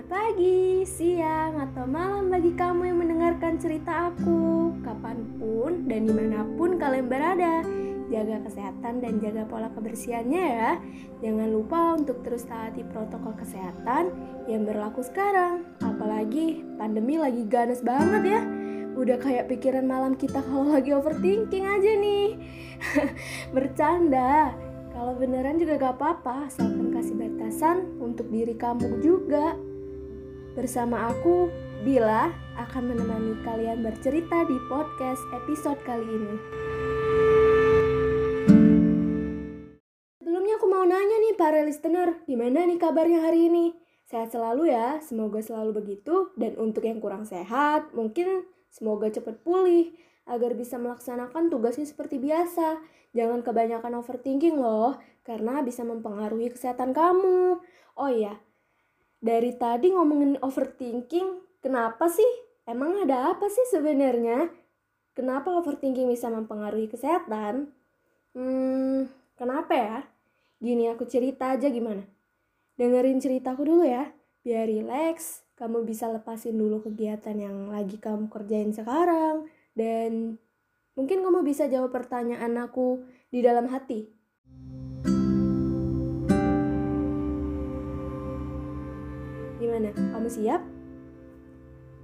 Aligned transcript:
Selamat 0.00 0.32
pagi, 0.32 0.80
siang, 0.88 1.60
atau 1.60 1.84
malam 1.84 2.32
bagi 2.32 2.56
kamu 2.56 2.88
yang 2.88 3.04
mendengarkan 3.04 3.60
cerita 3.60 4.08
aku. 4.08 4.72
Kapan 4.80 5.28
pun 5.36 5.84
dan 5.92 6.08
di 6.08 6.12
mana 6.16 6.40
pun 6.56 6.80
kalian 6.80 7.04
berada 7.04 7.60
Jaga 8.08 8.40
kesehatan 8.48 9.04
dan 9.04 9.20
jaga 9.20 9.44
pola 9.44 9.68
kebersihannya 9.68 10.44
ya. 10.56 10.80
Jangan 11.20 11.52
lupa 11.52 12.00
untuk 12.00 12.24
terus 12.24 12.48
taati 12.48 12.80
protokol 12.88 13.36
kesehatan 13.44 14.08
yang 14.48 14.64
berlaku 14.64 15.04
sekarang. 15.04 15.68
Apalagi 15.84 16.64
pandemi 16.80 17.20
lagi 17.20 17.44
ganas 17.44 17.84
banget 17.84 18.40
ya. 18.40 18.40
Udah 18.96 19.20
kayak 19.20 19.52
pikiran 19.52 19.84
malam 19.84 20.16
kita 20.16 20.40
kalau 20.40 20.72
lagi 20.80 20.96
overthinking 20.96 21.68
aja 21.68 21.92
nih. 22.00 22.40
Bercanda. 23.52 24.56
Kalau 24.96 25.12
beneran 25.12 25.60
juga 25.60 25.76
gak 25.76 26.00
apa-apa, 26.00 26.48
asalkan 26.48 26.88
kasih 26.88 27.20
batasan 27.20 28.00
untuk 28.00 28.32
diri 28.32 28.56
kamu 28.56 29.04
juga. 29.04 29.60
Bersama 30.52 31.10
aku, 31.10 31.46
Bila, 31.86 32.28
akan 32.58 32.92
menemani 32.92 33.38
kalian 33.46 33.86
bercerita 33.86 34.44
di 34.44 34.58
podcast 34.66 35.22
episode 35.32 35.78
kali 35.86 36.04
ini. 36.04 36.34
Sebelumnya 40.20 40.54
aku 40.58 40.66
mau 40.66 40.84
nanya 40.84 41.16
nih 41.22 41.34
para 41.38 41.62
listener, 41.62 42.20
gimana 42.26 42.66
nih 42.66 42.76
kabarnya 42.76 43.24
hari 43.24 43.46
ini? 43.46 43.78
Sehat 44.10 44.34
selalu 44.34 44.74
ya, 44.74 44.98
semoga 45.00 45.38
selalu 45.38 45.80
begitu. 45.80 46.34
Dan 46.34 46.58
untuk 46.58 46.82
yang 46.82 46.98
kurang 46.98 47.24
sehat, 47.24 47.94
mungkin 47.94 48.44
semoga 48.68 49.06
cepat 49.08 49.40
pulih 49.46 49.94
agar 50.26 50.58
bisa 50.58 50.76
melaksanakan 50.76 51.48
tugasnya 51.48 51.86
seperti 51.86 52.18
biasa 52.18 52.78
Jangan 53.10 53.42
kebanyakan 53.42 53.98
overthinking 53.98 54.62
loh, 54.62 54.94
karena 55.26 55.66
bisa 55.66 55.82
mempengaruhi 55.82 56.54
kesehatan 56.54 56.94
kamu. 56.94 57.58
Oh 57.98 58.10
iya, 58.10 58.38
dari 59.20 59.54
tadi 59.54 59.92
ngomongin 59.92 60.40
overthinking, 60.40 61.60
kenapa 61.60 62.08
sih? 62.08 62.26
Emang 62.64 63.04
ada 63.04 63.36
apa 63.36 63.46
sih 63.52 63.68
sebenarnya? 63.70 64.48
Kenapa 65.14 65.52
overthinking 65.60 66.08
bisa 66.08 66.32
mempengaruhi 66.32 66.88
kesehatan? 66.88 67.70
Hmm, 68.32 69.06
kenapa 69.36 69.72
ya? 69.76 69.98
Gini 70.60 70.88
aku 70.88 71.04
cerita 71.04 71.52
aja 71.52 71.68
gimana? 71.68 72.04
Dengerin 72.80 73.20
ceritaku 73.20 73.68
dulu 73.68 73.84
ya, 73.84 74.08
biar 74.40 74.66
rileks, 74.66 75.44
kamu 75.54 75.84
bisa 75.84 76.08
lepasin 76.08 76.56
dulu 76.56 76.80
kegiatan 76.80 77.36
yang 77.36 77.68
lagi 77.68 78.00
kamu 78.00 78.32
kerjain 78.32 78.72
sekarang, 78.72 79.44
dan 79.76 80.40
Mungkin 81.00 81.22
kamu 81.22 81.40
bisa 81.46 81.64
jawab 81.70 81.96
pertanyaan 81.96 82.60
aku 82.60 83.06
di 83.30 83.40
dalam 83.40 83.70
hati. 83.72 84.10
Gimana? 89.60 89.92
Kamu 89.92 90.24
siap? 90.32 90.64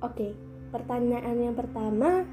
Oke, 0.05 0.37
pertanyaan 0.69 1.41
yang 1.41 1.57
pertama, 1.57 2.29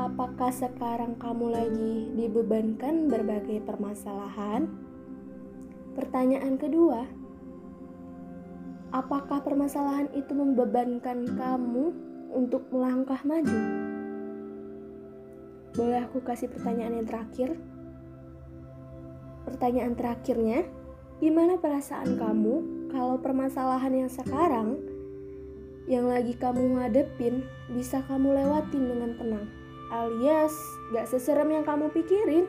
apakah 0.00 0.48
sekarang 0.48 1.20
kamu 1.20 1.52
lagi 1.52 1.94
dibebankan 2.16 3.12
berbagai 3.12 3.60
permasalahan? 3.68 4.64
Pertanyaan 5.92 6.56
kedua, 6.56 7.04
apakah 8.96 9.44
permasalahan 9.44 10.08
itu 10.16 10.32
membebankan 10.32 11.36
kamu 11.36 11.92
untuk 12.32 12.72
melangkah 12.72 13.20
maju? 13.28 13.60
Boleh 15.76 16.00
aku 16.00 16.24
kasih 16.24 16.48
pertanyaan 16.48 17.04
yang 17.04 17.08
terakhir? 17.12 17.60
Pertanyaan 19.44 19.92
terakhirnya, 19.92 20.64
gimana 21.20 21.60
perasaan 21.60 22.16
kamu 22.16 22.75
kalau 22.90 23.18
permasalahan 23.18 24.06
yang 24.06 24.10
sekarang 24.10 24.78
yang 25.86 26.10
lagi 26.10 26.34
kamu 26.34 26.78
ngadepin 26.78 27.46
bisa 27.70 28.02
kamu 28.10 28.34
lewatin 28.34 28.90
dengan 28.90 29.14
tenang? 29.18 29.46
Alias, 29.94 30.50
gak 30.90 31.06
seserem 31.06 31.54
yang 31.54 31.62
kamu 31.62 31.86
pikirin. 31.94 32.46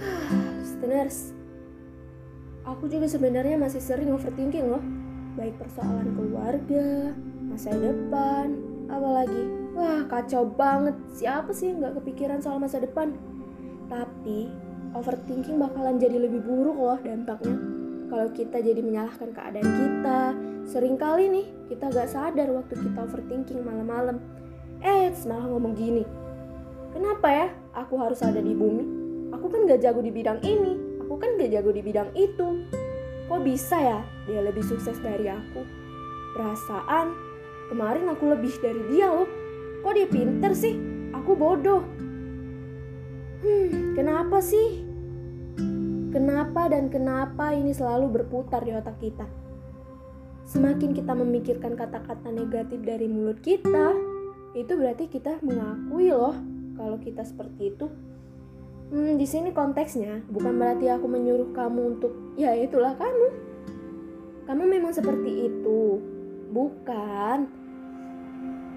Listeners, 0.64 1.36
Aku 2.64 2.88
juga 2.88 3.04
sebenarnya 3.04 3.60
masih 3.60 3.80
sering 3.84 4.08
overthinking 4.12 4.72
loh. 4.72 4.80
Baik 5.36 5.56
persoalan 5.60 6.16
keluarga, 6.16 7.12
masa 7.44 7.76
depan, 7.76 8.56
apalagi. 8.88 9.63
Wah, 9.74 10.06
kacau 10.06 10.46
banget. 10.46 10.94
Siapa 11.10 11.50
sih 11.50 11.74
nggak 11.74 11.98
kepikiran 12.00 12.38
soal 12.38 12.62
masa 12.62 12.78
depan? 12.78 13.14
Tapi, 13.90 14.48
overthinking 14.94 15.58
bakalan 15.58 15.98
jadi 15.98 16.16
lebih 16.16 16.46
buruk 16.46 16.78
loh 16.78 16.98
dampaknya. 17.02 17.58
Kalau 18.08 18.30
kita 18.30 18.62
jadi 18.62 18.78
menyalahkan 18.78 19.34
keadaan 19.34 19.70
kita, 19.74 20.20
sering 20.70 20.94
kali 20.94 21.26
nih 21.26 21.46
kita 21.66 21.90
gak 21.90 22.06
sadar 22.06 22.46
waktu 22.54 22.78
kita 22.78 22.98
overthinking 23.02 23.66
malam-malam. 23.66 24.22
Eh, 24.84 25.10
malah 25.26 25.50
ngomong 25.50 25.74
gini. 25.74 26.06
Kenapa 26.94 27.26
ya 27.26 27.46
aku 27.74 27.98
harus 27.98 28.22
ada 28.22 28.38
di 28.38 28.54
bumi? 28.54 28.86
Aku 29.34 29.50
kan 29.50 29.66
gak 29.66 29.82
jago 29.82 29.98
di 29.98 30.14
bidang 30.14 30.38
ini 30.46 30.94
aku 31.04 31.20
kan 31.20 31.36
gak 31.36 31.52
jago 31.52 31.70
di 31.70 31.82
bidang 31.84 32.10
itu. 32.16 32.64
Kok 33.28 33.40
bisa 33.44 33.76
ya 33.78 34.00
dia 34.24 34.40
lebih 34.40 34.64
sukses 34.64 34.96
dari 34.98 35.28
aku? 35.28 35.62
Perasaan 36.34 37.12
kemarin 37.70 38.10
aku 38.10 38.32
lebih 38.32 38.50
dari 38.58 38.82
dia 38.90 39.12
loh. 39.12 39.28
Kok 39.84 39.92
dia 39.92 40.08
pinter 40.08 40.56
sih? 40.56 40.74
Aku 41.12 41.36
bodoh. 41.36 41.84
Hmm, 43.44 43.92
kenapa 43.92 44.40
sih? 44.40 44.80
Kenapa 46.08 46.72
dan 46.72 46.88
kenapa 46.88 47.52
ini 47.52 47.76
selalu 47.76 48.08
berputar 48.08 48.64
di 48.64 48.72
otak 48.72 48.96
kita? 48.98 49.28
Semakin 50.48 50.96
kita 50.96 51.12
memikirkan 51.12 51.76
kata-kata 51.76 52.32
negatif 52.32 52.80
dari 52.80 53.04
mulut 53.04 53.44
kita, 53.44 53.92
itu 54.56 54.72
berarti 54.72 55.12
kita 55.12 55.44
mengakui 55.44 56.08
loh 56.08 56.32
kalau 56.80 56.96
kita 56.96 57.20
seperti 57.26 57.74
itu 57.74 57.86
Hmm, 58.92 59.16
di 59.16 59.24
sini 59.24 59.48
konteksnya 59.50 60.20
bukan 60.28 60.60
berarti 60.60 60.92
aku 60.92 61.08
menyuruh 61.08 61.56
kamu 61.56 61.96
untuk 61.96 62.12
ya 62.36 62.52
itulah 62.52 62.92
kamu. 62.94 63.28
Kamu 64.44 64.62
memang 64.68 64.92
seperti 64.92 65.48
itu. 65.48 66.04
Bukan. 66.52 67.63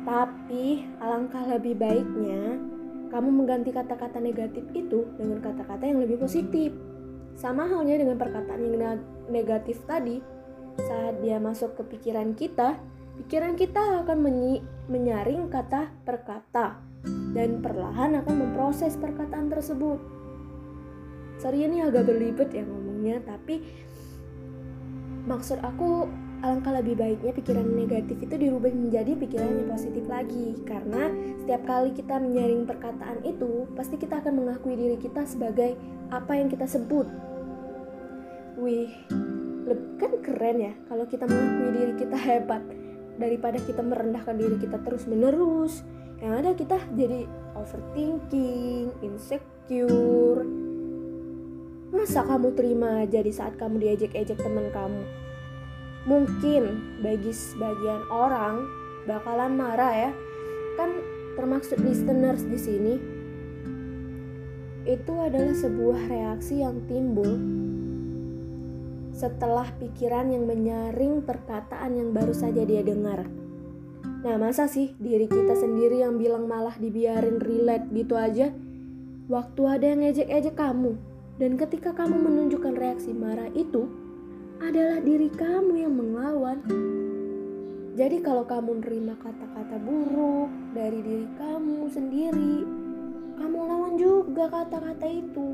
Tapi 0.08 0.88
alangkah 1.04 1.44
lebih 1.52 1.76
baiknya 1.76 2.56
kamu 3.12 3.44
mengganti 3.44 3.76
kata-kata 3.76 4.24
negatif 4.24 4.64
itu 4.72 5.04
dengan 5.20 5.44
kata-kata 5.44 5.84
yang 5.84 6.00
lebih 6.00 6.24
positif. 6.24 6.72
Sama 7.36 7.68
halnya 7.68 8.00
dengan 8.00 8.16
perkataan 8.16 8.62
yang 8.64 9.04
negatif 9.28 9.84
tadi. 9.84 10.24
Saat 10.80 11.20
dia 11.20 11.44
masuk 11.44 11.76
ke 11.76 11.84
pikiran 11.98 12.38
kita, 12.40 12.80
pikiran 13.20 13.60
kita 13.60 14.08
akan 14.08 14.18
menyaring 14.88 15.52
kata 15.52 15.92
per 16.08 16.24
kata 16.24 16.80
dan 17.36 17.60
perlahan 17.60 18.16
akan 18.24 18.36
memproses 18.48 18.96
perkataan 18.96 19.52
tersebut. 19.52 20.00
Sorry 21.38 21.68
ini 21.68 21.84
agak 21.84 22.08
berlibet 22.08 22.50
ya 22.54 22.64
ngomongnya, 22.64 23.22
tapi 23.28 23.62
maksud 25.28 25.62
aku 25.62 26.10
alangkah 26.46 26.74
lebih 26.78 26.96
baiknya 26.98 27.34
pikiran 27.34 27.66
negatif 27.66 28.18
itu 28.22 28.36
dirubah 28.38 28.70
menjadi 28.70 29.18
pikiran 29.18 29.50
yang 29.58 29.70
positif 29.74 30.06
lagi 30.06 30.54
karena 30.70 31.10
setiap 31.44 31.64
kali 31.66 31.90
kita 31.98 32.16
menyaring 32.22 32.64
perkataan 32.70 33.20
itu 33.26 33.66
pasti 33.74 33.98
kita 33.98 34.22
akan 34.22 34.34
mengakui 34.46 34.78
diri 34.78 34.98
kita 35.02 35.26
sebagai 35.26 35.74
apa 36.14 36.38
yang 36.38 36.48
kita 36.48 36.70
sebut 36.70 37.10
wih 38.62 38.94
kan 39.98 40.12
keren 40.22 40.58
ya 40.62 40.74
kalau 40.86 41.10
kita 41.10 41.26
mengakui 41.26 41.70
diri 41.74 41.94
kita 41.98 42.18
hebat 42.18 42.62
daripada 43.18 43.58
kita 43.58 43.82
merendahkan 43.82 44.38
diri 44.38 44.58
kita 44.62 44.78
terus 44.86 45.10
menerus 45.10 45.82
yang 46.18 46.34
ada 46.34 46.58
kita 46.58 46.82
jadi 46.98 47.30
overthinking, 47.54 48.90
insecure. 49.06 50.42
Masa 51.94 52.26
kamu 52.26 52.58
terima 52.58 53.06
aja 53.06 53.22
di 53.22 53.32
saat 53.32 53.56
kamu 53.58 53.80
diejek-ejek 53.82 54.38
teman 54.38 54.70
kamu? 54.74 55.02
Mungkin 56.08 56.64
bagi 57.04 57.36
sebagian 57.36 58.08
orang 58.08 58.64
bakalan 59.04 59.60
marah 59.60 59.94
ya. 59.94 60.12
Kan 60.80 61.04
termaksud 61.36 61.84
listeners 61.84 62.48
di 62.48 62.56
sini. 62.56 62.96
Itu 64.88 65.20
adalah 65.20 65.52
sebuah 65.52 66.08
reaksi 66.08 66.64
yang 66.64 66.80
timbul 66.88 67.36
setelah 69.18 69.66
pikiran 69.82 70.30
yang 70.30 70.46
menyaring 70.46 71.26
perkataan 71.26 71.98
yang 71.98 72.14
baru 72.14 72.32
saja 72.38 72.62
dia 72.64 72.86
dengar. 72.86 73.26
Nah 74.22 74.36
masa 74.38 74.70
sih 74.70 74.94
diri 75.02 75.26
kita 75.26 75.58
sendiri 75.58 76.06
yang 76.06 76.22
bilang 76.22 76.46
malah 76.46 76.78
dibiarin 76.78 77.42
relate 77.42 77.90
gitu 77.92 78.14
aja? 78.14 78.54
Waktu 79.28 79.62
ada 79.68 79.86
yang 79.92 80.06
ngejek-ejek 80.06 80.56
kamu, 80.56 80.96
dan 81.42 81.60
ketika 81.60 81.92
kamu 81.92 82.16
menunjukkan 82.16 82.78
reaksi 82.78 83.12
marah 83.12 83.52
itu, 83.52 83.90
adalah 84.58 84.98
diri 85.02 85.30
kamu 85.30 85.74
yang 85.86 85.94
melawan. 85.94 86.60
Jadi 87.98 88.22
kalau 88.22 88.46
kamu 88.46 88.82
nerima 88.82 89.18
kata-kata 89.18 89.78
buruk 89.82 90.50
dari 90.74 91.02
diri 91.02 91.28
kamu 91.38 91.90
sendiri, 91.90 92.56
kamu 93.38 93.58
lawan 93.58 93.94
juga 93.98 94.46
kata-kata 94.50 95.08
itu. 95.10 95.48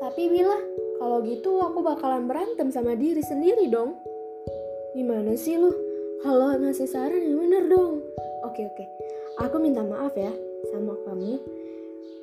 Tapi 0.00 0.22
bila 0.32 0.56
kalau 0.96 1.20
gitu 1.28 1.60
aku 1.60 1.84
bakalan 1.84 2.24
berantem 2.24 2.72
sama 2.72 2.96
diri 2.96 3.20
sendiri 3.20 3.68
dong. 3.68 4.00
Gimana 4.96 5.36
sih 5.36 5.60
lu? 5.60 5.68
Kalau 6.24 6.56
ngasih 6.56 6.88
saran 6.88 7.20
yang 7.20 7.36
bener 7.36 7.64
dong. 7.68 8.05
Oke 8.56 8.72
oke, 8.72 8.88
aku 9.44 9.60
minta 9.60 9.84
maaf 9.84 10.16
ya 10.16 10.32
sama 10.72 10.96
kamu 11.04 11.36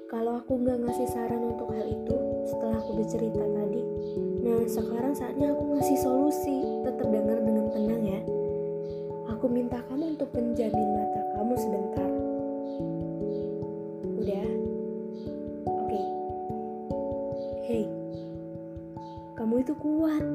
kalau 0.09 0.41
aku 0.41 0.65
nggak 0.65 0.81
ngasih 0.81 1.05
saran 1.13 1.45
untuk 1.45 1.69
hal 1.69 1.85
itu 1.85 2.17
setelah 2.49 2.81
aku 2.81 2.97
bercerita 2.97 3.37
tadi. 3.37 3.81
Nah, 4.41 4.65
sekarang 4.65 5.13
saatnya 5.13 5.53
aku 5.53 5.77
ngasih 5.77 5.93
solusi. 6.01 6.57
Tetap 6.89 7.05
dengar 7.05 7.37
dengan 7.37 7.69
tenang 7.69 8.01
ya. 8.01 8.21
Aku 9.29 9.45
minta 9.45 9.77
kamu 9.85 10.17
untuk 10.17 10.33
menjamin 10.33 10.89
mata 10.97 11.21
kamu 11.37 11.53
sebentar. 11.53 12.09
Udah? 14.17 14.49
Oke. 15.69 16.01
Hey. 17.69 17.85
Kamu 19.37 19.61
itu 19.61 19.77
kuat. 19.77 20.25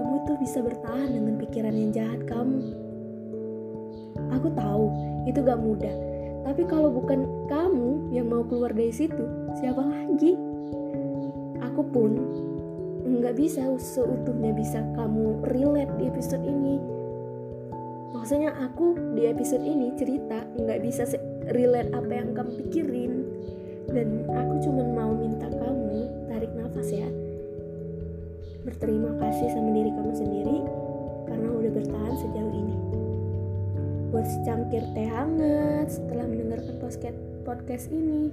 Kamu 0.00 0.12
itu 0.24 0.32
bisa 0.40 0.64
bertahan 0.64 1.12
dengan 1.12 1.36
pikiran 1.36 1.76
yang 1.76 1.92
jahat 1.92 2.24
kamu. 2.24 2.85
Aku 4.34 4.50
tahu, 4.54 4.90
itu 5.26 5.38
gak 5.42 5.60
mudah 5.60 6.16
tapi 6.46 6.62
kalau 6.70 6.94
bukan 6.94 7.26
kamu 7.50 8.14
yang 8.14 8.30
mau 8.30 8.46
keluar 8.46 8.70
dari 8.70 8.94
situ, 8.94 9.26
siapa 9.58 9.82
lagi? 9.82 10.38
Aku 11.58 11.82
pun 11.90 12.14
nggak 13.02 13.34
bisa 13.34 13.66
seutuhnya 13.74 14.54
bisa 14.54 14.78
kamu 14.94 15.42
relate 15.50 15.90
di 15.98 16.06
episode 16.06 16.46
ini. 16.46 16.78
Maksudnya 18.14 18.54
aku 18.62 18.94
di 19.18 19.26
episode 19.26 19.66
ini 19.66 19.90
cerita 19.98 20.46
nggak 20.54 20.86
bisa 20.86 21.02
relate 21.50 21.90
apa 21.90 22.12
yang 22.14 22.30
kamu 22.30 22.50
pikirin. 22.62 23.12
Dan 23.90 24.22
aku 24.30 24.62
cuma 24.62 24.86
mau 24.86 25.18
minta 25.18 25.50
kamu 25.50 26.30
tarik 26.30 26.54
nafas 26.54 26.94
ya. 26.94 27.10
Berterima 28.62 29.18
kasih 29.18 29.50
sama 29.50 29.74
diri 29.74 29.90
kamu 29.90 30.12
sendiri 30.14 30.58
karena 31.26 31.48
udah 31.50 31.70
bertahan 31.74 32.14
sejauh 32.22 32.54
ini 32.54 32.85
buat 34.10 34.26
secangkir 34.26 34.82
teh 34.94 35.08
hangat 35.08 35.90
setelah 35.90 36.26
mendengarkan 36.26 36.76
podcast 36.78 37.18
podcast 37.42 37.86
ini. 37.90 38.30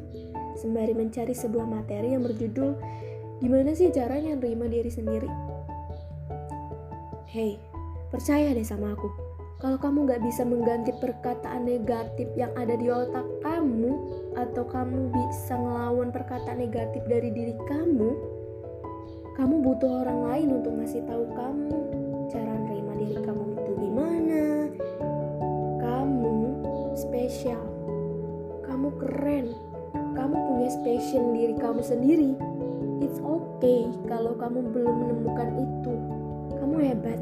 Sembari 0.58 0.94
mencari 0.94 1.34
sebuah 1.34 1.66
materi 1.66 2.14
yang 2.14 2.22
berjudul 2.22 2.78
gimana 3.42 3.74
sih 3.74 3.90
caranya 3.90 4.38
nerima 4.38 4.70
diri 4.70 4.90
sendiri? 4.90 5.30
Hey 7.26 7.58
percaya 8.14 8.54
deh 8.54 8.66
sama 8.66 8.94
aku. 8.94 9.10
Kalau 9.58 9.80
kamu 9.80 10.12
gak 10.12 10.22
bisa 10.28 10.44
mengganti 10.44 10.92
perkataan 11.00 11.64
negatif 11.64 12.28
yang 12.36 12.52
ada 12.60 12.76
di 12.76 12.92
otak 12.92 13.24
kamu 13.42 13.96
atau 14.36 14.68
kamu 14.68 15.08
bisa 15.10 15.56
ngelawan 15.56 16.12
perkataan 16.12 16.60
negatif 16.60 17.00
dari 17.08 17.32
diri 17.32 17.56
kamu 17.72 18.34
kamu 19.34 19.66
butuh 19.66 20.06
orang 20.06 20.20
lain 20.30 20.48
untuk 20.62 20.78
ngasih 20.78 21.02
tahu 21.10 21.26
kamu 21.34 21.80
cara 22.30 22.54
nerima 22.54 22.94
diri 23.02 23.18
kamu 23.18 23.44
itu 23.58 23.72
gimana 23.82 24.42
spesial. 26.96 27.62
Kamu 28.66 28.90
keren. 29.02 29.54
Kamu 30.14 30.36
punya 30.50 30.70
spesial 30.70 31.34
diri 31.34 31.56
kamu 31.58 31.82
sendiri. 31.82 32.32
It's 33.02 33.20
okay 33.22 33.90
kalau 34.10 34.38
kamu 34.38 34.72
belum 34.74 34.96
menemukan 35.06 35.50
itu. 35.58 35.94
Kamu 36.58 36.76
hebat. 36.82 37.20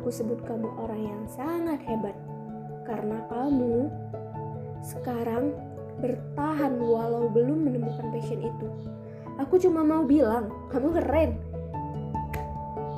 Aku 0.00 0.08
sebut 0.08 0.40
kamu 0.44 0.68
orang 0.80 1.00
yang 1.00 1.22
sangat 1.28 1.80
hebat. 1.84 2.16
Karena 2.88 3.24
kamu 3.28 3.88
sekarang 4.80 5.52
bertahan 6.00 6.80
walau 6.80 7.28
belum 7.28 7.68
menemukan 7.68 8.08
passion 8.08 8.40
itu. 8.40 8.68
Aku 9.40 9.56
cuma 9.60 9.84
mau 9.84 10.04
bilang, 10.04 10.52
kamu 10.72 10.88
keren. 11.00 11.30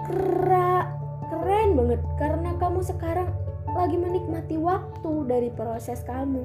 Kera, 0.06 0.90
keren 1.30 1.78
banget 1.78 2.00
karena 2.18 2.50
kamu 2.58 2.82
sekarang 2.82 3.30
lagi 3.72 3.96
menikmati 3.96 4.56
waktu 4.60 5.12
dari 5.28 5.48
proses 5.52 6.04
kamu. 6.04 6.44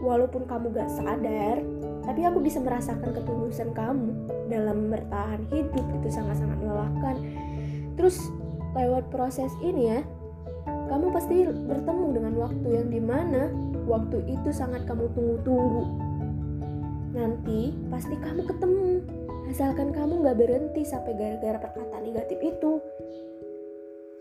Walaupun 0.00 0.48
kamu 0.48 0.72
gak 0.72 0.88
sadar, 0.96 1.60
tapi 2.08 2.24
aku 2.24 2.40
bisa 2.40 2.56
merasakan 2.56 3.12
ketulusan 3.12 3.76
kamu 3.76 4.08
dalam 4.48 4.88
bertahan 4.88 5.44
hidup 5.52 5.84
itu 6.00 6.08
sangat-sangat 6.08 6.56
melelahkan. 6.56 7.16
Terus 8.00 8.16
lewat 8.72 9.12
proses 9.12 9.52
ini 9.60 9.92
ya, 9.92 10.00
kamu 10.88 11.12
pasti 11.12 11.44
bertemu 11.44 12.06
dengan 12.16 12.34
waktu 12.40 12.68
yang 12.80 12.88
di 12.88 13.00
mana 13.02 13.52
waktu 13.84 14.24
itu 14.24 14.50
sangat 14.56 14.88
kamu 14.88 15.12
tunggu-tunggu. 15.12 15.84
Nanti 17.12 17.76
pasti 17.92 18.16
kamu 18.16 18.48
ketemu, 18.48 19.04
asalkan 19.52 19.92
kamu 19.92 20.24
gak 20.24 20.38
berhenti 20.40 20.82
sampai 20.86 21.12
gara-gara 21.12 21.60
perkataan 21.60 22.08
negatif 22.08 22.38
itu. 22.40 22.80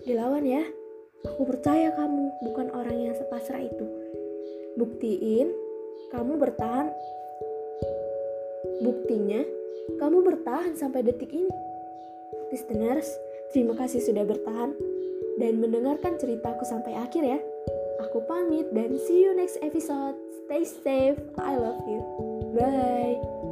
Dilawan 0.04 0.44
ya. 0.44 0.64
Aku 1.28 1.44
percaya 1.44 1.92
kamu 1.92 2.32
bukan 2.48 2.68
orang 2.72 2.98
yang 3.10 3.16
sepasrah 3.16 3.60
itu. 3.60 3.86
Buktiin 4.80 5.52
kamu 6.16 6.40
bertahan. 6.40 6.88
Buktinya, 8.80 9.44
kamu 10.00 10.24
bertahan 10.24 10.80
sampai 10.80 11.04
detik 11.04 11.32
ini. 11.36 11.52
Listeners, 12.50 13.08
terima 13.52 13.76
kasih 13.76 14.00
sudah 14.00 14.24
bertahan 14.24 14.72
dan 15.38 15.60
mendengarkan 15.60 16.16
ceritaku 16.16 16.64
sampai 16.64 16.96
akhir 16.96 17.24
ya. 17.24 17.40
Aku 18.08 18.24
pamit 18.24 18.72
dan 18.72 18.96
see 18.96 19.28
you 19.28 19.36
next 19.36 19.60
episode. 19.60 20.16
Stay 20.48 20.64
safe. 20.64 21.20
I 21.36 21.60
love 21.60 21.84
you. 21.86 22.02
Bye. 22.56 23.49